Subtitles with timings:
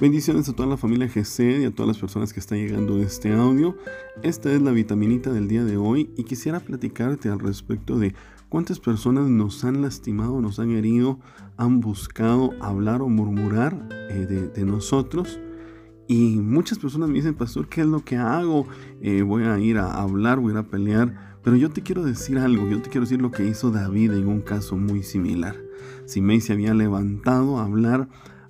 [0.00, 3.02] Bendiciones a toda la familia GC y a todas las personas que están llegando a
[3.02, 3.76] este audio.
[4.22, 8.14] Esta es la vitaminita del día de hoy y quisiera platicarte al respecto de
[8.48, 11.18] cuántas personas nos han lastimado, nos han herido,
[11.56, 15.40] han buscado hablar o murmurar eh, de, nosotros.
[16.06, 18.68] Y muchas personas me dicen, pastor, ¿qué es lo que hago?
[19.02, 21.38] Eh, voy a ir a hablar, voy a ir a pelear.
[21.42, 24.28] Pero yo te quiero decir algo, yo te quiero decir lo que hizo David en
[24.28, 25.56] un caso muy similar.
[26.04, 28.08] Simei se había levantado a hablar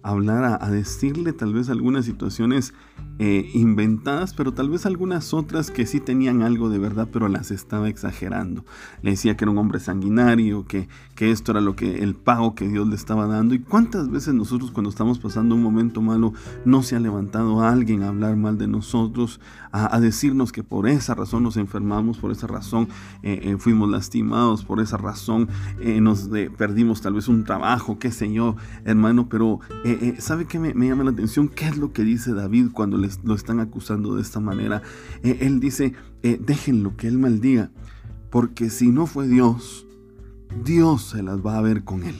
[0.09, 2.73] hablar, a, decirle tal vez algunas situaciones
[3.21, 7.51] eh, inventadas, pero tal vez algunas otras que sí tenían algo de verdad, pero las
[7.51, 8.65] estaba exagerando.
[9.03, 12.55] Le decía que era un hombre sanguinario, que, que esto era lo que el pago
[12.55, 13.57] que Dios le estaba dando.
[13.57, 16.33] ¿Y cuántas veces nosotros cuando estamos pasando un momento malo
[16.65, 19.41] no se ha levantado alguien a hablar mal de nosotros,
[19.73, 22.89] a, decirnos que por esa razón nos enfermamos, por esa razón
[23.25, 25.49] eh, eh, fuimos lastimados, por esa razón
[26.01, 29.59] nos perdimos tal vez un trabajo, qué sé yo, hermano, pero
[30.19, 31.49] ¿sabe qué me, me llama la atención?
[31.49, 34.83] ¿Qué es lo que dice David cuando le lo están acusando de esta manera.
[35.23, 37.71] Eh, él dice, eh, déjenlo que él maldiga,
[38.31, 39.87] porque si no fue Dios,
[40.65, 42.17] Dios se las va a ver con él.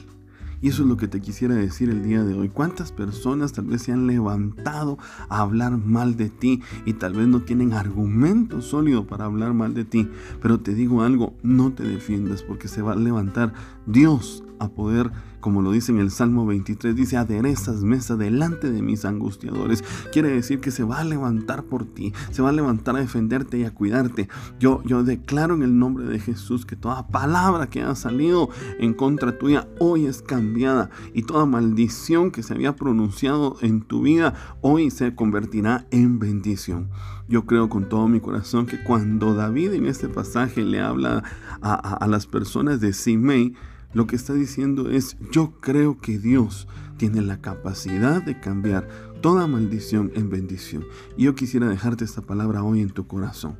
[0.61, 2.49] Y eso es lo que te quisiera decir el día de hoy.
[2.49, 4.97] ¿Cuántas personas tal vez se han levantado
[5.29, 9.73] a hablar mal de ti y tal vez no tienen argumento sólido para hablar mal
[9.73, 10.09] de ti?
[10.41, 13.53] Pero te digo algo, no te defiendas porque se va a levantar
[13.85, 18.81] Dios a poder como lo dice en el Salmo 23, dice, aderezas mesa delante de
[18.81, 19.83] mis angustiadores.
[20.11, 23.57] Quiere decir que se va a levantar por ti, se va a levantar a defenderte
[23.57, 24.27] y a cuidarte.
[24.59, 28.49] Yo, yo declaro en el nombre de Jesús que toda palabra que ha salido
[28.79, 34.01] en contra tuya hoy es cambiada y toda maldición que se había pronunciado en tu
[34.01, 36.89] vida hoy se convertirá en bendición.
[37.27, 41.23] Yo creo con todo mi corazón que cuando David en este pasaje le habla
[41.61, 43.53] a, a las personas de Simei,
[43.93, 48.87] lo que está diciendo es, yo creo que Dios tiene la capacidad de cambiar
[49.21, 50.85] toda maldición en bendición.
[51.17, 53.57] Y yo quisiera dejarte esta palabra hoy en tu corazón.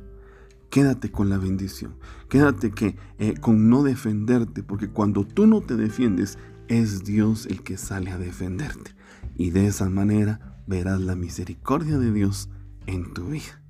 [0.70, 1.96] Quédate con la bendición.
[2.28, 6.38] Quédate que, eh, con no defenderte, porque cuando tú no te defiendes,
[6.68, 8.94] es Dios el que sale a defenderte.
[9.36, 12.50] Y de esa manera verás la misericordia de Dios
[12.86, 13.60] en tu vida.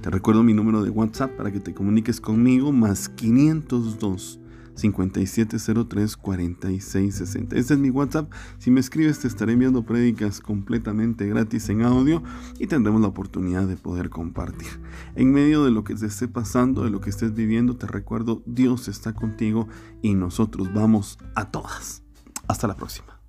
[0.00, 4.40] Te recuerdo mi número de WhatsApp para que te comuniques conmigo, más 502
[4.74, 7.56] 5703 4660.
[7.56, 8.32] Este es mi WhatsApp.
[8.58, 12.22] Si me escribes te estaré enviando prédicas completamente gratis en audio
[12.58, 14.80] y tendremos la oportunidad de poder compartir.
[15.14, 18.42] En medio de lo que te esté pasando, de lo que estés viviendo, te recuerdo,
[18.46, 19.68] Dios está contigo
[20.02, 22.02] y nosotros vamos a todas.
[22.46, 23.23] Hasta la próxima.